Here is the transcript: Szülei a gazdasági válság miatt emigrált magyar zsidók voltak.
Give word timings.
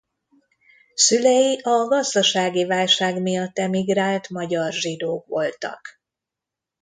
Szülei 0.95 1.59
a 1.63 1.87
gazdasági 1.87 2.65
válság 2.65 3.21
miatt 3.21 3.59
emigrált 3.59 4.29
magyar 4.29 4.71
zsidók 4.73 5.27
voltak. 5.27 6.01